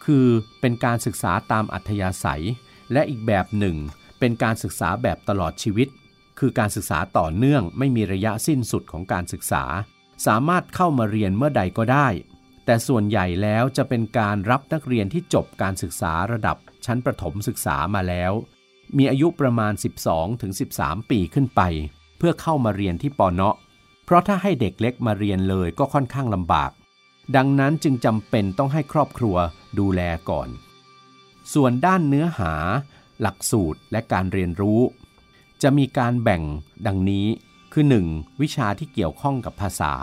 [0.06, 0.28] คือ
[0.60, 2.44] เป็นการศึกษาตามอัธยาศัย
[2.92, 3.76] และอีกแบบหนึ่ง
[4.20, 5.88] เป็นการศึกษาแบบตลอดชีวิต
[6.40, 9.64] คือการศึกษาต่อเนื่องไม่มีระยะสิ้นสุดของการศึกษา
[10.26, 12.08] สามารถเข้ามาเรียนเมื่อใดก็ได้
[12.66, 18.32] แต่ส่วนใหญ่แล้วจะเป็นการรับนักเรียนที่จบการศึกษาระดับชั้นประถมศึกษามาแล้ว
[18.98, 19.74] มีอายุประมาณ
[20.42, 21.62] 12-13 ปีขึ้นไป
[22.18, 23.56] เพื่อเข้ามาเรียนที่ปอเนาะ
[24.06, 26.72] เพราะถ้าให้เด็กเล็กมาเรียนเลยก็ค่อนข้างลำบาก
[27.36, 29.36] ดังนั้นจึงจำเป็นต้องให้ครอบครัว
[29.80, 30.50] ดูแลก่อน
[31.54, 32.54] ส่วนด้านเนื้อหา
[33.22, 34.80] หลักสูตรและการเรียนรู้
[35.62, 36.42] จะมีการแบ่ง
[36.88, 37.28] ดังนี้
[37.74, 38.42] คือ 1.
[38.42, 39.94] วิชาที่เกี่ยวข้องกับภาษา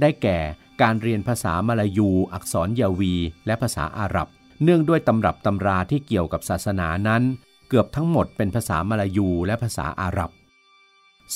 [0.00, 0.38] ได้แก่
[0.82, 3.14] การเรียนภาษามาลายู อักษรยาวี
[3.46, 4.28] และภาษาอาหรับ
[4.62, 7.22] เนื่องด้วยตำรับตำราที่เกี่ยวกับศาสนานั้น
[7.68, 10.30] เกือบทั้งหมดเป็นภาษามาลายูและภาษาอาหรับ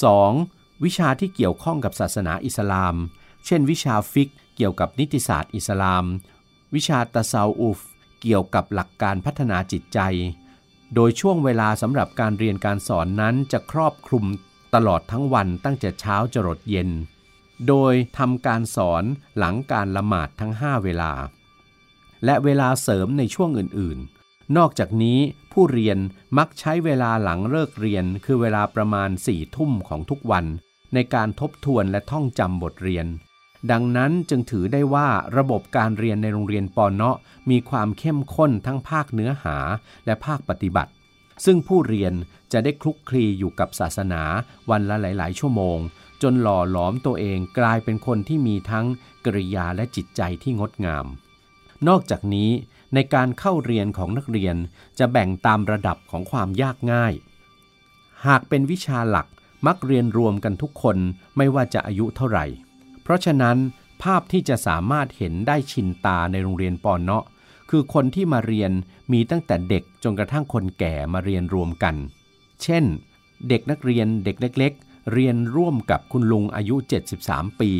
[0.08, 0.84] 2.
[0.84, 2.94] วิชาที่เกี่ยวข้องกับศาสนาอิสลาม
[3.46, 6.04] เช่น วิชาฟิกฮ์เกี่ยวกับนิติศาสตร์อิสลาม
[6.74, 7.78] วิชาตะเซาวุฟ
[8.22, 9.98] เกี่ยวกับหลักการพัฒนาจิตใจ
[10.94, 14.24] โดยช่วงเวลาสำหรับการเรียนการสอนนั้นจะครอบคลุม
[14.74, 16.90] ตลอดทั้งวันตั้งแต่เช้าจรดเย็น
[17.68, 19.04] โดยทำการสอน
[19.38, 21.12] หลังการละหมาดทั้ง 5 เวลา
[22.24, 25.18] และเวลาเสริมในช่วงอื่นๆ นอกจากนี้
[25.52, 25.98] ผู้เรียน
[26.38, 30.44] มักใช้เวลาหลังเลิกเรียน คือเวลาประมาณสี่ทุ่มของทุกวัน
[30.94, 33.06] ในการทบทวนและท่องจำบทเรียน
[33.70, 37.16] ดังนั้นจึงถือได้ว่าระบบการเรียนในโรงเรียนปอนเนาะ
[37.50, 39.56] มีความเข้มข้นทั้งภาคเนื้อหา
[40.06, 40.92] และภาคปฏิบัติ
[41.44, 42.12] ซึ่งผู้เรียน
[42.52, 44.22] จะได้คลุกคลีอยู่กับศาสนา
[44.70, 45.78] วันละหลาย ๆ ชั่วโมง
[46.22, 48.86] จนหล่อหลอมตัวเองกลายเป็นคนที่มีทั้ง
[49.24, 51.06] กริยาและจิตใจที่งดงาม
[51.88, 52.50] นอกจากนี้
[52.94, 54.56] ในการเข้าเรียนของนักเรียน
[54.98, 57.14] จะแบ่งตามระดับของความยากง่าย
[58.26, 59.26] หากเป็นวิชาหลัก
[59.66, 60.96] มักเรียนรวมกันทุกคน
[61.36, 62.46] ไม่ว่าจะอายุเท่าไหร่
[63.10, 63.58] ราะฉะนั้น
[64.02, 67.24] ภาพที่จะสามารถเห็นได้ชินตาในโรงเรียนปอนเนาะ
[67.70, 68.72] คือคนที่มาเรียน
[69.12, 71.94] มีตั้งแต่เด็กจนกระทั่งคนแก่มาเรียนรวมกัน
[72.62, 72.84] เช่น
[73.48, 76.76] เด็กนักเรียนเด็กเล็ก ๆ เรียนร่วมกับคุณลุงอายุ
[77.18, 77.72] 73 ปี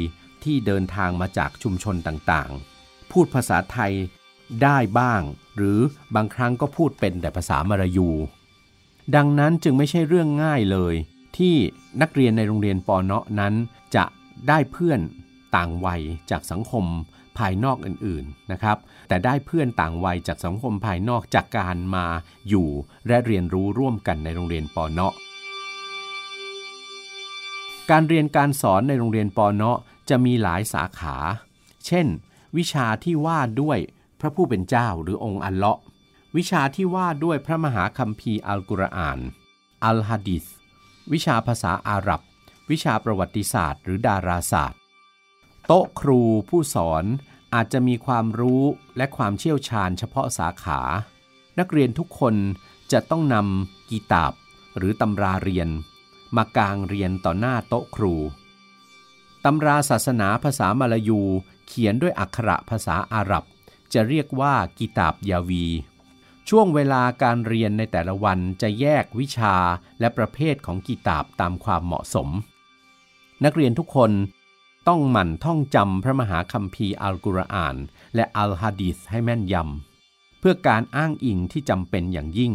[0.45, 3.93] ที่เดินทางมาจากชุมชนต่างๆ พูดภาษาไทย
[4.63, 5.23] ได้บ้าง
[5.57, 5.79] หรือ
[6.15, 8.09] บางครั้งก็พูดเป็นแต่ภาษามลายู
[9.17, 10.95] ดังนั้นจึงไม่ใช่เรื่องง่ายเลย
[11.37, 11.55] ที่
[12.01, 13.55] นักเรียนในโรงเรียนปอเนาะนั้น
[14.49, 15.01] ได้เพื่อน
[15.57, 16.85] ต่างวัยจากสังคม
[17.39, 18.77] ภายนอกอื่นๆนะครับ
[19.09, 22.07] แต่ได้เพื่อนต่างวัยจากสังคมภายนอกจากการมา
[22.49, 22.69] อยู่
[23.07, 25.15] และเรียนรู้ร่วมกันในโรงเรียนปอเนาะ
[27.91, 31.17] การเรียนการสอนในโรงเรียนปอเนาะจะมีหลายสาขา
[31.87, 32.07] เช่น
[32.57, 33.79] วิชาที่ว่าด้วย
[34.21, 35.83] พระผู้เป็นเจ้าหรือองค์อัลเลาะห์
[36.37, 39.19] วิชาที่ว่าด้วยพระมหาคัมภีร์อัลกุรอาน
[39.85, 40.45] อัลฮะดิษ
[41.13, 42.21] วิชาภาษาอาหรับ
[42.71, 44.81] วิชาประวัติศาสตร์หรือดาราศาสตร์
[45.67, 47.05] โต๊ะครูผู้สอน
[47.55, 48.65] อาจจะมีความรู้
[48.97, 50.81] และความเชี่ยวชาญเฉพาะสาขา
[51.59, 52.35] นักเรียนทุกคน
[52.93, 54.33] จะต้องนำกีตาบ
[54.77, 55.69] หรือตำราเรียน
[56.37, 58.15] มากางเรียนต่อหน้าโต๊ะครู
[59.45, 61.21] ตำราศาสนาภาษามาลายู
[61.67, 63.45] เขียนด้วยอักขระภาษาอาหรับ
[63.93, 65.67] จะเรียกว่ากิตาบยาวี
[66.49, 69.57] ช่วงเวลาการเรียนในแต่ละวันจะแยกวิชา
[70.01, 72.29] และประเภทของกิตาบตามความเหมาะสม
[73.45, 74.13] นักเรียนทุกคน
[74.89, 77.77] ต้องหมั่นท่องจำพระมหาคัมภีร์อัลกุรอาน
[78.15, 82.53] และอัลฮะดีษให้แม่นยำเพื่อการอ้างอิงที่จำเป็นอย่างยิ่ง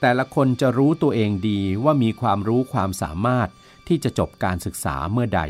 [0.00, 3.48] แต่ละคนจะรู้ตัวเองดีว่ามีความรู้ความสามารถ
[3.88, 5.40] ที่จะจบการศึกษาเมื่อใด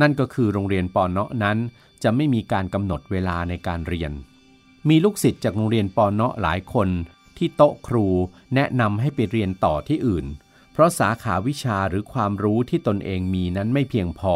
[0.00, 1.58] นั่นก็คือโรงเรียนปอนเนาะนั้น
[2.02, 4.12] จะไม่มีการกำหนดเวลาในการเรียน
[4.88, 6.88] มีลูกศิษย์จากโรงเรียนปอนเนาะหลายคน
[7.36, 8.06] ที่โต๊ะครู
[8.54, 10.26] แนะนำให้ไปเรียนต่อที่อื่น
[10.78, 14.34] ราะสาขาวิชาหรือความรู้ที่ตนเองมีนั้นไม่เพียงพอ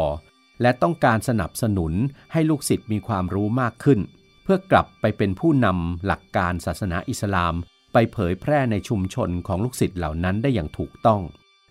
[0.63, 1.93] และต้องการสนับสนุน
[2.33, 4.01] ให้ลูกศิษย์มีความรู้มากขึ้น
[4.43, 7.55] เพื่อกลับไปเป็นผู้นำหลักการศาสนาอิสลาม
[7.93, 11.23] ไปเผยแพร่ในชุมชนของลูกศิษย์เหล่านั้นได้อย่างถูกต้อง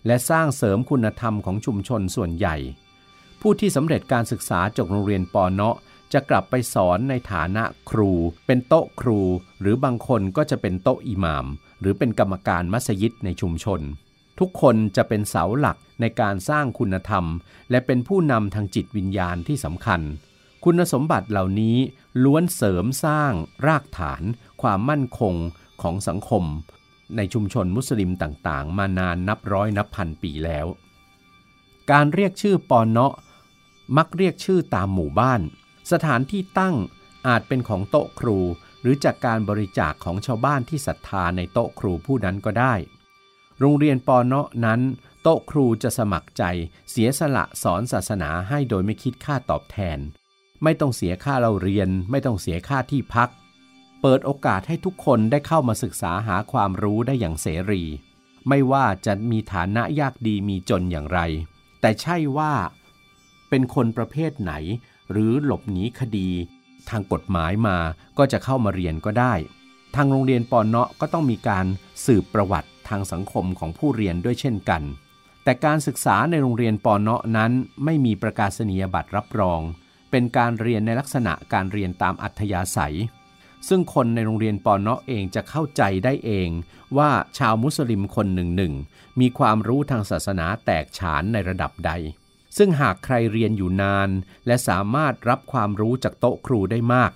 [0.06, 2.56] และสร้างเสริมคุณธรรมของชุมชนส่วนใหญ่
[3.40, 5.76] ผู้ที่สำเร็จการศึกษาจากโรงเรียนปอเนาะ
[6.12, 8.12] จะกลับไปสอนในฐานะครู
[8.46, 9.20] เป็นโต๊ะครู
[9.60, 11.46] หรือบางคนก็จะเป็นโต๊ะอิหมาม
[11.80, 13.80] หรือเป็นกรรมการมัสยิดในชุมชน
[14.38, 17.24] ทุกคนจะเป็นเสาหลักในการสร้างคุณธรรม
[17.70, 20.00] และเป็นผู้นำทางจิตวิญญาณที่สำคัญ
[20.64, 21.76] คุณสมบัติเหล่านี้
[22.24, 23.32] ล้วนเสริมสร้าง
[23.66, 24.22] รากฐาน
[24.62, 25.34] ความมั่นคง
[25.82, 26.44] ของสังคม
[27.16, 30.66] ในชุมชนมุสลิมต่างๆ มานานนับร้อยนับพันปีแล้ว
[31.90, 33.14] การเรียกชื่อปอนเนาะ
[33.96, 35.40] มักเรียกชื่อตามหมู่บ้าน
[35.92, 36.76] สถานที่ตั้ง
[37.28, 38.38] อาจเป็นของโต๊ะครู
[38.80, 42.74] หรือจากการบริจาคของชาวบ้านที่ศรัทธาในโต๊ะครูผู้นั้นก็ได้
[43.64, 44.80] โรงเรียนปอเนาะนั้น
[45.22, 46.44] โต๊ะครูจะสมัครใจ
[46.90, 49.98] เสียสละสอนศาสนาให้โดยไม่คิดค่าตอบแทน
[50.62, 53.28] ไม่ต้องเสียค่าเราเรียน ไม่ต้องเสียค่าที่พัก
[54.00, 57.82] เปิดโอกาสให้ทุกคนได้เข้ามาศึกษาหาความรู้ได้อย่างเสรี
[58.48, 61.20] ไม่ว่าจะมีฐานะยากดีมีจนอย่างไร
[61.80, 62.52] แต่ใช่ว่า
[63.48, 64.52] เป็นคนประเภทไหน
[65.10, 66.28] หรือหลบหนีคดี
[66.88, 67.76] ทางกฎหมายมา
[68.18, 69.34] ก็จะเข้ามาเรียนก็ได้
[69.94, 71.66] ทางโรงเรียนปอนเนาะก็ต้องมีการ
[72.06, 74.82] สืบประวัติางสังคมของผู้เรียนด้วยเช่นกัน
[75.44, 77.52] แต่การศึกษาในโรงเรียนปอนเนาะนั้น
[77.84, 79.60] ไม่มีประกาศนียบัตรรับรอง
[80.10, 82.96] เป็นการเรียนในลักษณะการเรียนตามอัธยาศัย
[83.68, 86.48] ซึ่งคนในโรงเรียนปอนเนาะเองจะเข้าใจได้เอง
[86.96, 88.74] ว่าชาวมุสลิมคนหนึ่งหนึ่ง
[89.20, 91.92] มีความรู้ทางศาสนาแตกฉานในระดับใด
[92.56, 94.08] ซึ่งหากใครเรียนอยู่นาน
[94.46, 97.10] และสามารถรับความรู้จากโต๊ะครูได้มาก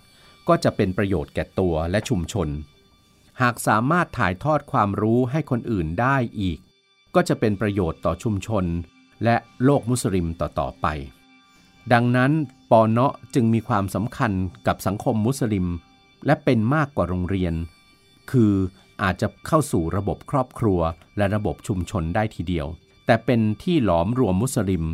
[0.49, 2.49] ก็จะเป็นประโยชน์แก่ตัวและชุมชน
[3.43, 6.59] หากสามารถถ่ายทอดความรู้ให้คนอื่นได้อีก
[7.15, 8.65] ก็จะเป็นประโยชน์ต่อชุมชน
[9.25, 10.87] และโลกมุสลิมต่อๆไป
[11.93, 12.33] ดังนั้น
[12.71, 14.33] ปอเนาะจึงมีความสำคัญ
[14.67, 15.67] กับสังคมมุสลิม
[16.27, 17.55] และเป็นมากกว่าโรงเรียน
[18.31, 18.55] คือ
[19.03, 20.81] อาจจะเข้าสู่ระบบครอบครัว
[21.17, 22.67] และระบบชุมชนได้ทีเดียว
[23.07, 24.85] แต่เป็นที่หลอมรวมมุสลิม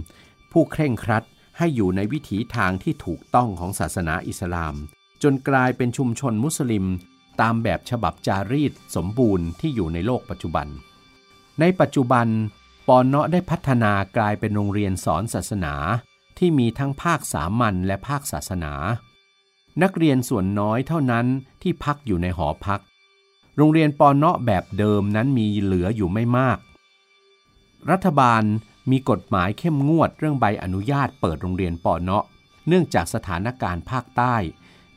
[0.53, 1.25] ผู้เคร่งครัด
[1.59, 4.75] ให้อยู่ในวิถีทางที่ถูกต้องของศาสนาอิสลาม
[5.23, 6.85] จนกลายเป็นชุมชนมุสลิม
[7.41, 10.67] ตามแบบฉบับจารีตสมบูรณ์ที่อยู่ในโลกปัจจุบัน
[11.61, 12.27] ในปัจจุบัน
[12.89, 15.75] ปอนเนาะได้พัฒนากลายเป็นโรงเรียนสอนศาสนา
[16.39, 18.73] ที่มีทั้งภาคสามัญและภาคศาสนา
[19.83, 21.27] นักเรียนส่วนน้อยเท่านั้น
[21.63, 22.81] ที่พักอยู่ในหอพัก
[23.57, 26.59] โรงเรียนปอนเนาะแบบเดิมนั้นมีเหลืออยู่ไม่มาก
[27.91, 28.43] รัฐบาล
[28.91, 32.25] มีกฎหมายเข้มงวดเรื่องใบอนุญาตเปิดโรงเรียนปอนเนาะ
[32.69, 34.37] เนื่องจากสถานการณ์ภาคใต้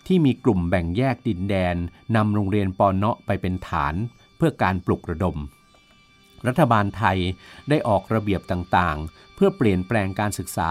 [0.07, 1.75] ที่มีกลุ่มแบ่งแยกดินแดน
[2.15, 3.95] นำโรงเรียนปอนเนาะไปเป็นฐาน
[4.37, 5.37] เพื่อการปลุกระดม
[6.47, 7.17] รัฐบาลไทย
[7.69, 10.69] ได้ออกระเบียบต่างๆ เพื่อเปลี่ยนแปลงการศึกษา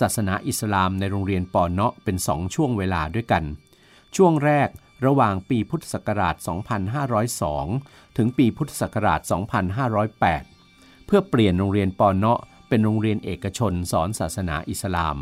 [0.00, 3.44] ศาสนาอิสลามในโรงเรียนปอนเนาะเป็นสองช่วงเวลาด้วยกัน
[4.16, 4.68] ช่วงแรก
[5.06, 6.34] ระหว่างปีพุทธศักราช
[7.46, 9.20] 2502 ถึงปีพุทธศักราช
[9.94, 15.16] 2508 เพื่อเปลี่ยนโรงเรียนปอนเนาะเป็นโรงเรียนเอกชนสอนศาสนาอิสลาม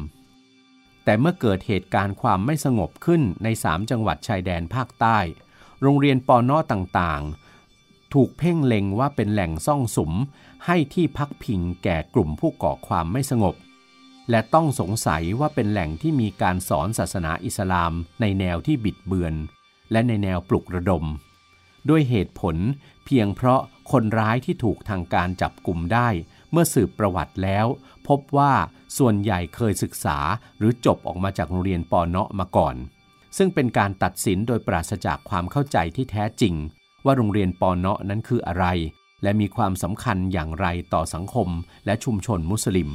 [1.05, 5.19] แต่เมื่อเกิดเหตุการณ์ความไม่สงบขึ้นใน 3 จังหวัดชายแดนภาคใต้
[5.83, 10.13] โรงเรียนปอนเนาะต่างๆ ถูกเพ่งเล็งว่าเป็นแหล่งซ่องสุม
[10.67, 13.55] ให้ที่พักพิงแก่กลุ่มผู้ก่อความไม่สงบ
[14.31, 19.35] และต้องสงสัยว่าเป็นแหล่งที่มีการสอนศาสนาอิสลามในแนวที่บิดเบือน
[19.93, 21.05] และในแนวปลุกระดม
[21.89, 22.57] ด้วยเหตุผล
[23.05, 23.61] เพียงเพราะ
[23.93, 26.09] คนร้ายที่ถูกทางการจับกลุ่มได้
[26.55, 27.67] เมื่อสืบประวัติแล้ว
[28.09, 28.53] พบว่า
[28.99, 30.19] ส่วนใหญ่เคยศึกษา
[30.59, 32.77] หรือจบออกมาจากโรงเรียนปอเนาะมาก่อน
[33.37, 36.55] ซึ่งเป็นการตัดสินโดยปราศจากความเข้าใจที่แท้จริง
[37.05, 38.67] ว่าโรงเรียนปอเนาะนั้นคืออะไร
[39.23, 41.49] และมีความสำคัญอย่างไรต่อสังคม
[41.87, 42.91] และชุมชนมุสลิม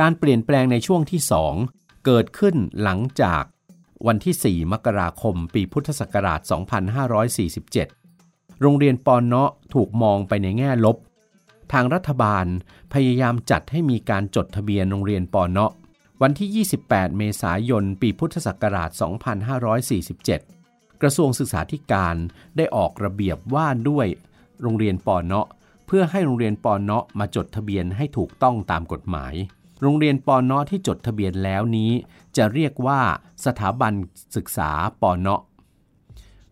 [0.00, 1.20] การเปลี่ยนแปลงในช่วงที่
[1.62, 3.42] 2 เกิดขึ้นหลังจาก
[4.06, 6.40] วันที่ 4 มกราคม ปีพุทธศักราช
[7.70, 10.96] 2547 โรงเรียนปอนเนาะถูกมองไปในแง่ลบ
[11.72, 12.46] ทางรัฐบาล
[12.94, 15.72] พยายามจัดให้มีการจดทะเบียนโรงเรียนปอนเนาะ
[16.22, 18.90] วันที่ 28 เมษายน ปีพุทธศักราช
[20.16, 22.16] 2547 กระทรวงศึกษาธิการ
[22.56, 24.06] ได้ออกระเบียบว่าด้วย
[24.62, 25.46] โรงเรียนปอนเนาะ
[25.86, 29.34] เพื่อให้โรงเรียนปอนเนาะมาจดทะเบียนให้ถูกต้องตามกฎหมาย
[29.80, 31.90] โรงเรียนปอนอที่จดทะเบียนแล้วนี้
[32.36, 33.00] จะเรียกว่า
[33.46, 33.92] สถาบัน
[34.36, 34.70] ศึกษา
[35.02, 35.36] ปอนอ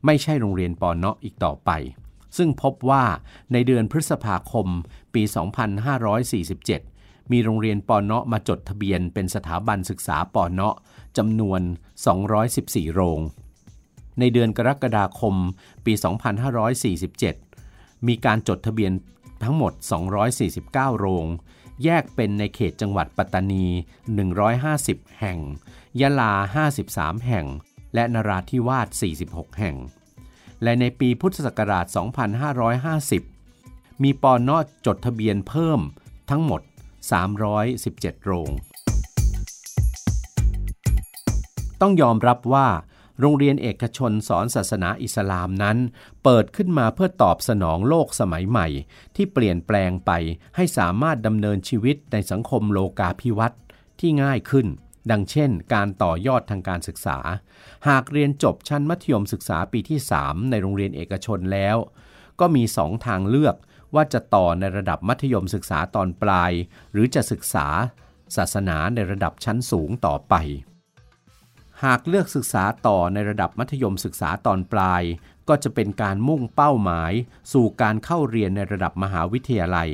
[0.04, 1.70] ไม่ใช่โรงเรียนปอนออีกต่อไป
[2.36, 3.04] ซึ่งพบว่า
[3.52, 4.66] ในเดือนพฤษภาคม
[5.14, 5.22] ปี
[6.48, 10.68] 2547 มีโรงเรียนปอนอมาจดทะเบียนเป็นสถาบันศึกษาปอนอ
[11.16, 11.60] จำนวน
[12.28, 13.20] 214 โรง
[14.18, 15.34] ในเดือนกรกฎาคม
[15.84, 15.92] ปี
[17.20, 18.92] 2547 มีการจดทะเบียน
[19.42, 19.72] ทั้งหมด
[20.36, 21.26] 249 โรง
[21.84, 23.66] แยกเป็นในเขตจังหวัดปัตตานี
[24.42, 25.38] 150 แห่ง
[26.00, 26.32] ยะลา
[26.80, 27.46] 53 แห่ง
[27.94, 28.88] และนราธิวาส
[29.24, 29.76] 46 แห่ง
[30.62, 31.86] และในปีพุทธศักราช
[33.34, 35.80] 2550 มีปอนอจดทะเบียนเพิ่ม
[36.30, 36.60] ทั้งหมด
[37.42, 38.50] 317 โรง
[41.80, 42.68] ต้องยอมรับว่า
[43.20, 45.78] โรงเรียนเอกชนสอนศาสนาอิสลามนั้น
[46.24, 48.68] เปิดขึ้นมาเพื่อตอบสนองโลกสมัยใหม่
[49.16, 50.10] ที่เปลี่ยนแปลงไป
[50.56, 53.60] ให้สามารถดำเนินชีวิตในสังคมโลกาภิวัตน์
[54.00, 54.66] ที่ง่ายขึ้น
[55.10, 57.18] ดังเช่น การต่อยอดทางการศึกษา
[57.88, 61.76] หากเรียนจบชั้นมัธยมศึกษาปีที่ 3 ในโรงเรียนเอกชนแล้ว
[62.40, 63.56] ก็มีสองทางเลือก
[63.94, 66.52] ว่าจะต่อในระดับมัธยมศึกษาตอนปลาย
[66.92, 67.66] หรือจะศึกษา
[68.36, 70.34] ศาสนาในระดับชั้นสูงต่อไป
[71.84, 75.02] หากเลือกศึกษาต่อในระดับมัธยมศึกษาตอนปลาย
[75.48, 77.12] ก็จะเป็นการมุ่งเป้าหมาย
[77.52, 79.90] สู่การเข้าเรียนในระดับมหาวิทยาลัย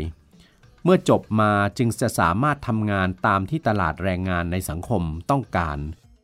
[0.84, 5.78] เมื่อจบมาจึงจะสามารถทำงานตามที่ตลาดแรงงานในสังคมต้องการ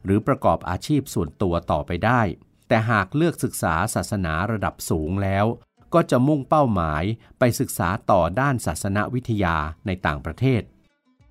[0.05, 2.21] หรือประกอบอาชีพส่วนตัวต่อไปได้
[2.69, 5.47] แต่หากเลือกศึกษาศาสนาระดับสูงแล้ว
[5.95, 7.05] ก็จะมุ่งเป้าหมาย
[7.39, 10.63] ไปศึกษาต่อด้านศาสนวิทยาในต่างประเทศ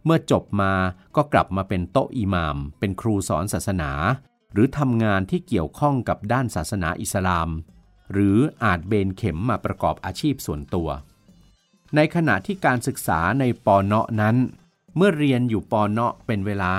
[0.05, 0.73] เมื่อจบมา
[1.15, 3.91] ก็กลับมาเป็นโต๊ะอิหมาม เป็นครูสอนศาสนา
[4.53, 7.49] หรือทำงานที่เกี่ยวข้องกับด้านศาสนาอิสลาม
[8.11, 10.89] หรืออาจเบนเข็มมาประกอบอาชีพส่วนตัว
[11.95, 14.37] ในขณะที่การศึกษาในปอเนาะนั้น
[14.95, 16.71] เมื่อเรียนอยู่ปอเนาะเป็นเวลา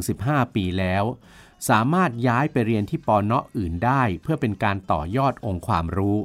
[0.00, 1.04] 5-15 ปีแล้ว
[1.68, 6.18] สามารถย้ายไปเรียนที่ปอเนาะอื่นได้ เพื่อเป็นการต่อยอดองค์ความรู้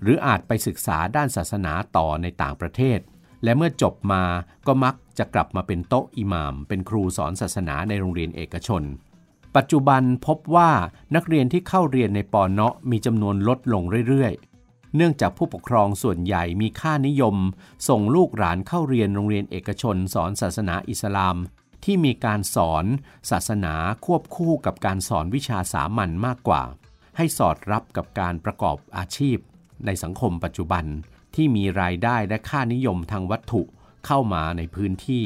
[0.00, 2.98] หรืออาจไปศึกษาด้านศาสนาต่อในต่างประเทศ
[3.44, 4.24] และเมื่อจบมา
[4.66, 8.82] ก็มักจะกลับมาเป็นโต๊ะอิหมาม เป็นครูสอนศาสนาในโรงเรียนเอกชน
[9.56, 10.70] ปัจจุบันพบว่า
[11.14, 17.36] นักเรียนที่เข้าเรียนในปอเนาะมีจำนวนลดลงเรื่อยๆ เนื่องจากผู้ปกครองส่วนใหญ่มีค่านิยม
[17.88, 21.36] ส่งลูกหลานเข้าเรียนโรงเรียนเอกชน สอนศาสนาอิสลาม
[21.84, 22.84] ที่มีการสอน
[23.30, 26.62] ศาสนาควบคู่กับการสอนวิชาสามัญมากกว่า
[27.16, 29.38] ให้สอดรับกับการประกอบอาชีพ
[29.86, 30.84] ในสังคมปัจจุบัน
[31.34, 33.62] ที่มีรายได้และค่านิยมทางวัตถุ
[34.06, 35.24] เข้ามาในพื้นที่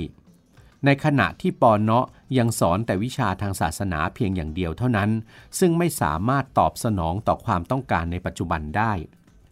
[0.85, 2.07] ในขณะที่ปอนเนาะ
[2.39, 5.11] ยังสอนแต่วิชาทางศาสนาเพียงอย่างเดียวเท่านั้น
[5.59, 8.93] ซึ่งไม่สามารถตอบสนองต่อความต้องการในปัจจุบันได้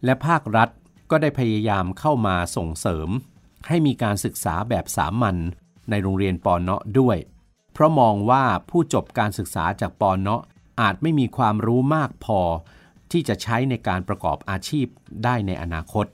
[0.05, 0.69] และภาครัฐ
[1.11, 3.09] ก็ได้พยายามเข้ามาส่งเสริม
[3.67, 5.37] ให้มีการศึกษาแบบสามัญ
[5.89, 7.17] ในโรงเรียนปอนเนาะด้วย
[7.73, 10.41] เพราะมองว่าผู้จบการศึกษาจากปอนเนาะ
[10.81, 12.39] อาจไม่มีความรู้มากพอ
[13.11, 14.87] ที่จะใช้ในการประกอบอาชีพ
[15.23, 16.05] ได้ในอนาคต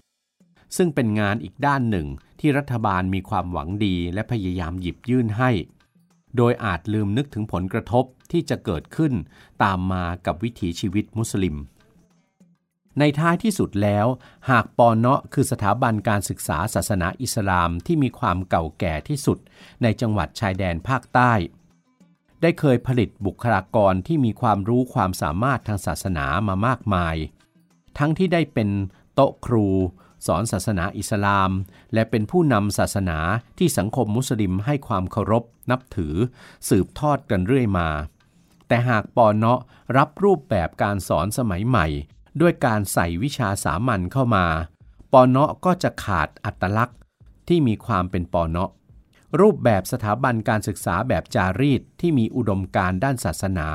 [0.75, 2.07] ซึ่งเป็นงานอีกด้านหนึ่ง
[2.39, 5.51] ที่รัฐบาลมีความหวังดีและพยายามหยิบยื่นให้
[6.37, 9.13] โดยอาจลืมนึกถึงผลกระทบที่จะเกิดขึ้น
[9.63, 11.55] ตามมากับวิถีชีวิตมุสลิม
[12.99, 14.07] ในท้ายที่สุดแล้ว
[14.49, 19.37] หากปอนเนาะคือสถาบันการศึกษาศาสนาอิสลามที่มีความเก่าแก่ที่สุด
[19.83, 21.33] ในจังหวัดชายแดนภาคใต้
[22.41, 27.15] ได้เคยผลิตบุคลากรที่มีความรู้ความสามารถทางศาสนามามากมาย
[27.97, 28.69] ทั้งที่ได้เป็น
[29.13, 29.67] โต๊ะครู
[30.25, 31.51] สอนศาสนาอิสลาม
[31.93, 33.19] และเป็นผู้นำศาสนา
[33.57, 36.15] ที่สังคมมุสลิมให้ความเคารพ นับถือ
[36.69, 37.89] สืบทอดกันเรื่อยมา
[38.67, 39.59] แต่หากปอเนาะ
[39.97, 41.87] รับรูปแบบการสอนสมัยใหม่
[42.41, 44.45] ด้วยการใส่วิชาสามัญเข้ามา
[45.11, 46.97] ปอเนาะก็จะขาดอัตลักษณ์
[47.47, 48.71] ที่มีความเป็นปอเนาะ
[49.41, 53.67] รูปแบบสถาบันการศึกษาแบบจารีตที่มีอุดมการด้านศาสนา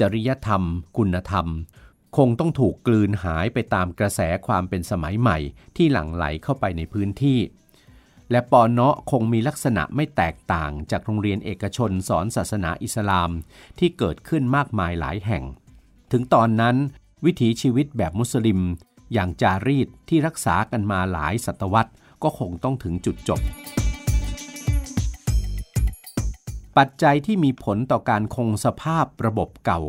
[0.00, 0.62] จริยธรรม
[0.96, 1.46] คุณธรรม
[2.16, 5.38] คงต้องถูกกลืนหายไปตามกระแสความเป็นสมัยใหม่
[5.76, 7.38] ที่หลั่งไหลเข้าไปในพื้นที่
[8.30, 13.30] และปอนเนาะคงมีลักษณะไม่แตกต่างจากโรงเรียนเอกชนสอนศาสนาอิสลาม
[13.78, 15.44] ที่เกิดขึ้นมากมายหลายแห่ง
[16.12, 16.76] ถึงตอนนั้น
[17.24, 18.60] วิถีชีวิตแบบมุสลิม
[19.12, 21.92] อย่างจารีตที่รักษากันมาหลายศตวรรษ
[22.22, 23.40] ก็คงต้องถึงจุดจบ
[26.78, 29.80] ปัจจัยที่มีผลต่อการคงสภาพระบบเก่า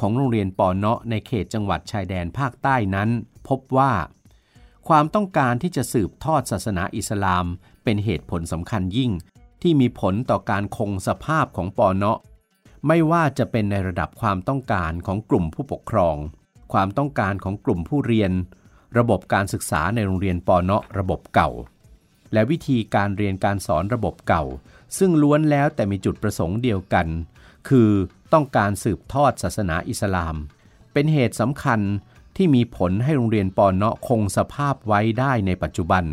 [0.00, 3.08] ของโรงเรียนปอเนาะในเขตจังหวัดชายแดนภาคใต้นั้น
[3.48, 3.92] พบว่า
[4.88, 7.46] ความต้องการที่จะสืบทอดศาสนาอิสลาม
[7.84, 9.12] เป็นเหตุผลสำคัญยิ่ง
[9.62, 12.18] ที่มีผลต่อการคงสภาพของปอเนาะ
[12.86, 16.16] ไม่ว่าจะเป็นในระดับความต้องการของกลุ่มผู้ปกครอง
[16.72, 18.32] ความต้องการของกลุ่มผู้เรียน
[18.98, 21.50] ระบบการศึกษาในโรงเรียนปอเนาะระบบเก่า
[22.32, 24.44] และวิธีการเรียนการสอนระบบเก่า
[24.98, 27.06] ซึ่งล้วนแล้วแต่มีจุดประสงค์เดียวกัน
[27.68, 27.90] คือ
[28.32, 30.36] ต้องการสืบทอดศาสนาอิสลาม
[30.92, 31.80] เป็นเหตุสำคัญ
[32.36, 36.04] ที่มีผลให้โรงเรียนปอนเนาะคงสภาพไว้ได้ในปัจจุบัน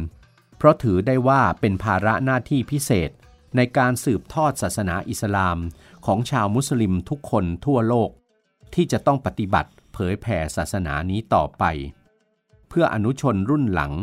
[0.58, 3.10] เพราะถือได้ว่าเป็นภาระหน้าที่พิเศษ
[3.56, 5.58] ในการสืบทอดศาสนาอิสลาม
[6.06, 8.10] ของชาวมุสลิมทุกคนทั่วโลก
[8.74, 11.64] ที่จะต้องปฏิบัติเผยแผ่ศาสนานี้ต่อไป
[12.70, 13.94] เพื่ออนุชนรุ่นหลัง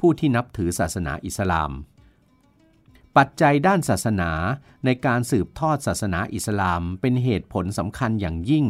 [0.00, 1.70] ผู้ที่นับถือศาสนาอิสลาม
[3.16, 4.30] ปัจจัยด้านศาสนา
[4.84, 8.64] ในการสืบทอดศาสนาอิสลามเป็นเหตุผลสำคัญอย่างยิ่ง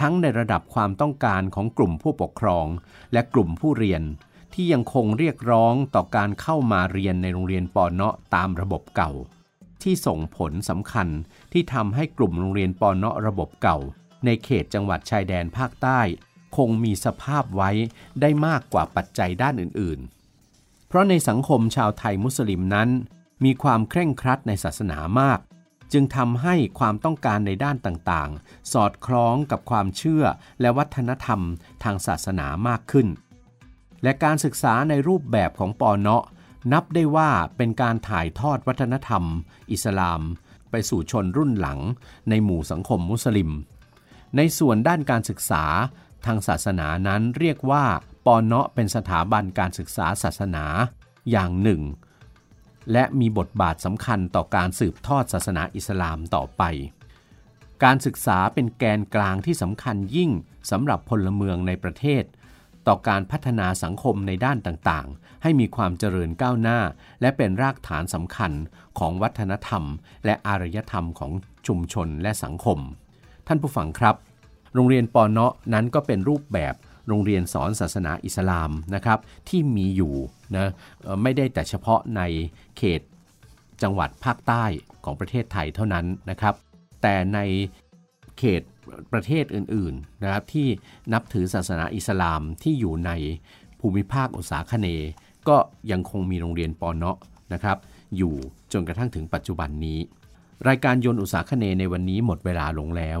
[0.00, 2.66] ทั้งในระดับความต้องการของกลุ่มผู้ปกครอง
[3.12, 4.02] และกลุ่มผู้เรียน
[4.54, 9.10] ที่ยังคงเรียกร้องต่อการเข้ามาเรียนในโรงเรียนปอนเนาะตามระบบเก่า
[9.82, 11.08] ที่ส่งผลสำคัญ
[11.52, 13.78] ที่ทำให้กลุ่มโรงเรียนปอนเนาะระบบเก่า
[14.24, 16.00] ในเขตจังหวัดชายแดนภาคใต้
[16.56, 17.70] คงมีสภาพไว้
[18.20, 19.98] ได้มากกว่าปัจจัยด้านอื่น
[20.44, 22.88] ๆ เพราะในสังคมชาวไทยมุสลิมนั้น
[23.44, 25.40] มีความเคร่งครัดในศาสนามาก
[25.92, 30.24] จึงทำให้ความต้องการในด้านต่างๆ สอดคล้องกับความเชื่อ
[30.60, 31.40] และวัฒนธรรม
[31.82, 33.08] ทางศาสนามากขึ้น
[34.02, 36.24] และการศึกษาในรูปแบบของปอเนาะ
[36.72, 39.24] นับได้ว่าเป็นการถ่ายทอดวัฒนธรรม
[39.70, 40.20] อิสลาม
[40.70, 41.80] ไปสู่ชนรุ่นหลัง
[42.28, 43.50] ในหมู่สังคมมุสลิม
[44.36, 45.64] ในส่วนด้านการศึกษา
[46.26, 47.84] ทางศาสนานั้นเรียกว่า
[48.26, 50.64] ปอเนาะเป็นสถาบันการศึกษาศาสนา
[51.30, 51.80] อย่างหนึ่ง
[52.92, 56.62] และมีบทบาทสำคัญต่อการสืบทอดศาสนาอิสลามต่อไป
[57.84, 60.30] การศึกษาเป็นแกนกลางที่สำคัญยิ่ง
[60.70, 62.24] สำหรับพลเมืองในประเทศ
[62.86, 66.78] ต่อการพัฒนาสังคมในด้านต่างๆ ให้มีความเจริญก้าวหน้า
[67.20, 68.52] และเป็นรากฐานสำคัญ
[68.98, 69.84] ของวัฒนธรรม
[70.24, 71.32] และอารยธรรมของ
[71.66, 72.78] ชุมชนและสังคม
[73.46, 74.16] ท่านผู้ฟังครับ
[74.74, 76.74] โรงเรียนปอนเนาะนั้นก็เป็นรูปแบบ
[77.08, 80.14] โรงเรียนสอนศาสนาอิสลามนะครับที่มีอยู่
[80.56, 80.70] นะ
[81.22, 82.22] ไม่ได้แต่เฉพาะใน
[82.76, 83.00] เขต
[83.82, 84.64] จังหวัดภาคใต้
[85.04, 86.54] ของประเทศไทยเท่านั้นนะครับ
[87.02, 87.38] แต่ใน
[88.38, 88.62] เขต
[89.12, 90.68] ประเทศอื่นๆนะครับที่
[91.12, 93.10] นับถือศาสนาอิสลามที่อยู่ใน
[93.80, 94.88] ภูมิภาคอุษาคเน
[95.48, 95.56] ก็
[95.90, 97.16] ยังคงมีโรงเรียนปอนเนาะ
[97.52, 97.78] นะครับ
[98.16, 98.34] อยู่
[98.72, 99.98] จนกระทั่งถึงปัจจุบันนี้
[100.68, 103.20] รายการยนต์อุษาคเนในวันนี้หมดเวลาลงแล้ว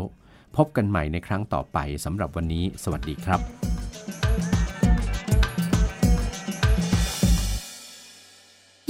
[0.56, 3.73] พบกันใหม่ในครั้งต่อไปสำหรับวันนี้ สวัสดีครับ